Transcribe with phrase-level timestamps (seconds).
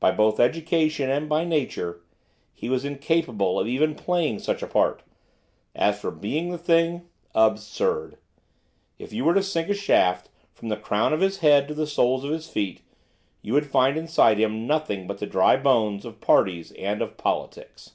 [0.00, 2.00] Both by education, and by nature,
[2.54, 5.02] he was incapable of even playing such a part;
[5.76, 8.16] as for being the thing, absurd!
[8.98, 11.86] If you were to sink a shaft from the crown of his head to the
[11.86, 12.80] soles of his feet,
[13.42, 17.92] you would find inside him nothing but the dry bones of parties and of politics.